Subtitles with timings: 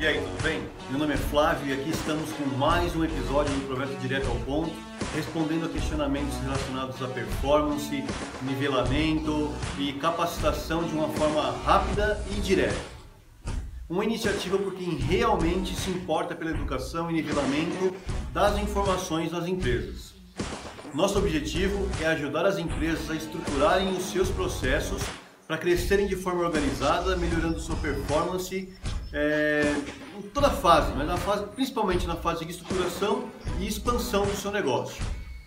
[0.00, 0.62] E aí, tudo bem?
[0.88, 4.36] Meu nome é Flávio e aqui estamos com mais um episódio do Projeto Direto ao
[4.36, 4.72] Ponto,
[5.14, 8.02] respondendo a questionamentos relacionados à performance,
[8.40, 12.80] nivelamento e capacitação de uma forma rápida e direta.
[13.86, 17.94] Uma iniciativa por quem realmente se importa pela educação e nivelamento
[18.32, 20.14] das informações nas empresas.
[20.94, 25.02] Nosso objetivo é ajudar as empresas a estruturarem os seus processos
[25.46, 28.72] para crescerem de forma organizada, melhorando sua performance
[29.12, 29.74] é,
[30.18, 33.28] em toda a fase, mas na fase, principalmente na fase de estruturação
[33.60, 35.04] e expansão do seu negócio.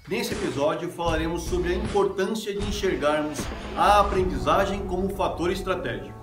[0.08, 3.40] Nesse episódio falaremos sobre a importância de enxergarmos
[3.76, 6.14] a aprendizagem como um fator estratégico.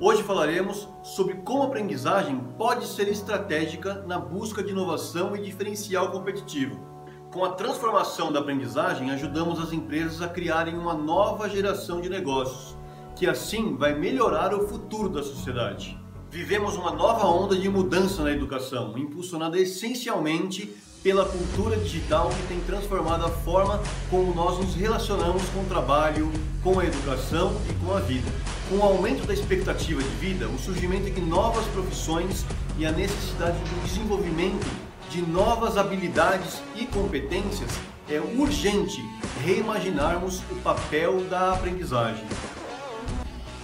[0.00, 6.10] Hoje falaremos sobre como a aprendizagem pode ser estratégica na busca de inovação e diferencial
[6.10, 6.91] competitivo.
[7.32, 12.76] Com a transformação da aprendizagem, ajudamos as empresas a criarem uma nova geração de negócios,
[13.16, 15.98] que assim vai melhorar o futuro da sociedade.
[16.30, 22.60] Vivemos uma nova onda de mudança na educação, impulsionada essencialmente pela cultura digital que tem
[22.60, 26.30] transformado a forma como nós nos relacionamos com o trabalho,
[26.62, 28.30] com a educação e com a vida.
[28.68, 32.44] Com o aumento da expectativa de vida, o surgimento de novas profissões
[32.76, 37.70] e a necessidade do desenvolvimento de novas habilidades e competências,
[38.08, 38.98] é urgente
[39.44, 42.24] reimaginarmos o papel da aprendizagem.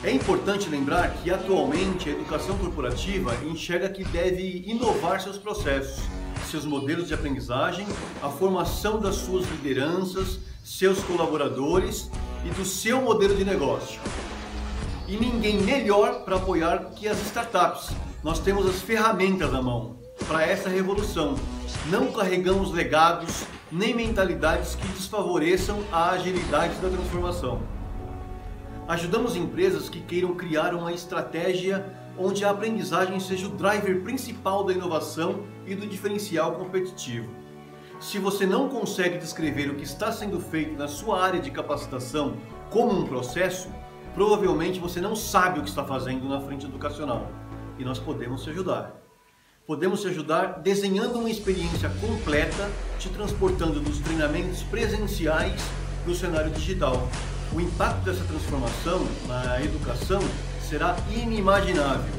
[0.05, 6.05] É importante lembrar que atualmente a educação corporativa enxerga que deve inovar seus processos,
[6.51, 7.87] seus modelos de aprendizagem,
[8.23, 12.11] a formação das suas lideranças, seus colaboradores
[12.45, 13.99] e do seu modelo de negócio.
[15.09, 17.89] E ninguém melhor para apoiar que as startups.
[18.23, 21.37] Nós temos as ferramentas na mão para essa revolução.
[21.87, 27.63] Não carregamos legados nem mentalidades que desfavoreçam a agilidade da transformação.
[28.87, 34.73] Ajudamos empresas que queiram criar uma estratégia onde a aprendizagem seja o driver principal da
[34.73, 37.31] inovação e do diferencial competitivo.
[37.99, 42.37] Se você não consegue descrever o que está sendo feito na sua área de capacitação
[42.71, 43.69] como um processo,
[44.15, 47.31] provavelmente você não sabe o que está fazendo na frente educacional
[47.79, 49.08] e nós podemos te ajudar.
[49.69, 55.61] Podemos te ajudar desenhando uma experiência completa, te transportando dos treinamentos presenciais
[56.03, 57.07] para o cenário digital.
[57.55, 60.23] O impacto dessa transformação na educação
[60.63, 62.15] será inimaginável.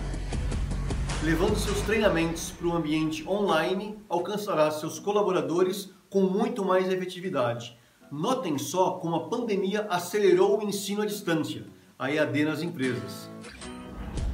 [1.23, 7.75] Levando seus treinamentos para o ambiente online, alcançará seus colaboradores com muito mais efetividade.
[8.11, 11.65] Notem só como a pandemia acelerou o ensino à distância,
[11.97, 13.27] a EAD nas empresas.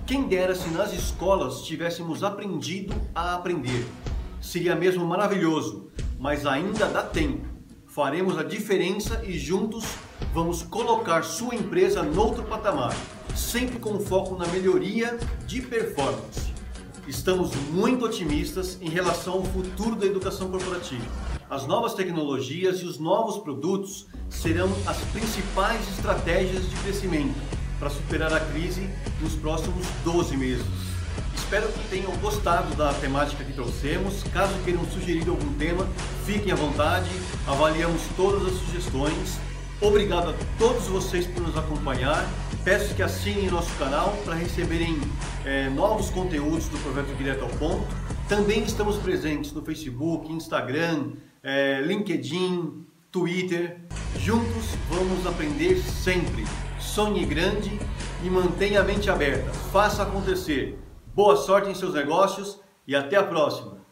[0.05, 3.87] Quem dera se nas escolas tivéssemos aprendido a aprender.
[4.39, 5.87] Seria mesmo maravilhoso,
[6.19, 7.47] mas ainda dá tempo.
[7.87, 9.83] Faremos a diferença e juntos
[10.31, 12.95] vamos colocar sua empresa noutro patamar,
[13.35, 15.17] sempre com foco na melhoria
[15.47, 16.53] de performance.
[17.07, 21.05] Estamos muito otimistas em relação ao futuro da educação corporativa.
[21.49, 28.33] As novas tecnologias e os novos produtos serão as principais estratégias de crescimento para superar
[28.33, 28.89] a crise
[29.21, 30.65] nos próximos 12 meses.
[31.35, 34.23] Espero que tenham gostado da temática que trouxemos.
[34.33, 35.87] Caso queiram sugerir algum tema,
[36.25, 37.09] fiquem à vontade,
[37.45, 39.39] avaliamos todas as sugestões.
[39.79, 42.27] Obrigado a todos vocês por nos acompanhar.
[42.63, 44.99] Peço que assinem nosso canal para receberem
[45.45, 47.85] é, novos conteúdos do Projeto Direto ao Ponto.
[48.27, 51.11] Também estamos presentes no Facebook, Instagram,
[51.43, 53.77] é, LinkedIn, Twitter.
[54.17, 56.43] Juntos vamos aprender sempre
[56.95, 57.77] sonhe grande
[58.23, 59.51] e mantenha a mente aberta.
[59.69, 60.79] Faça acontecer.
[61.13, 63.84] Boa sorte em seus negócios e até a próxima!